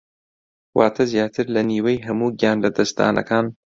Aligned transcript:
واتە 0.77 1.03
زیاتر 1.13 1.45
لە 1.55 1.61
نیوەی 1.71 2.03
هەموو 2.05 2.35
گیانلەدەستدانەکان 2.39 3.45